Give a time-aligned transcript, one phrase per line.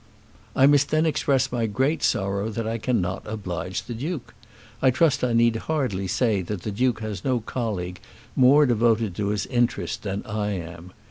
[0.55, 4.33] "I must then express my great sorrow that I cannot oblige the Duke.
[4.81, 7.99] I trust I need hardly say that the Duke has no colleague
[8.35, 10.91] more devoted to his interest than I am.